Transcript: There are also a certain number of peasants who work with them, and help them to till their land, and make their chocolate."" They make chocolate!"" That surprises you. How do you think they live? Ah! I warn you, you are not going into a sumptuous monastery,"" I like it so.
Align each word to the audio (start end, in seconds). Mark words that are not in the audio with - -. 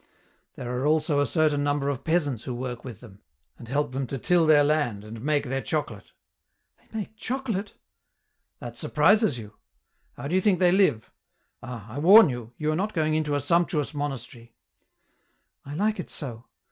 There 0.55 0.75
are 0.79 0.87
also 0.87 1.19
a 1.19 1.27
certain 1.27 1.63
number 1.63 1.87
of 1.87 2.03
peasants 2.03 2.45
who 2.45 2.55
work 2.55 2.83
with 2.83 3.01
them, 3.01 3.21
and 3.59 3.67
help 3.67 3.91
them 3.93 4.07
to 4.07 4.17
till 4.17 4.47
their 4.47 4.63
land, 4.63 5.03
and 5.03 5.21
make 5.21 5.43
their 5.43 5.61
chocolate."" 5.61 6.11
They 6.79 6.87
make 6.99 7.15
chocolate!"" 7.17 7.75
That 8.61 8.75
surprises 8.75 9.37
you. 9.37 9.57
How 10.13 10.27
do 10.27 10.33
you 10.33 10.41
think 10.41 10.57
they 10.57 10.71
live? 10.71 11.11
Ah! 11.61 11.85
I 11.87 11.99
warn 11.99 12.29
you, 12.29 12.51
you 12.57 12.71
are 12.71 12.75
not 12.75 12.95
going 12.95 13.13
into 13.13 13.35
a 13.35 13.39
sumptuous 13.39 13.93
monastery,"" 13.93 14.55
I 15.67 15.75
like 15.75 15.99
it 15.99 16.09
so. 16.09 16.47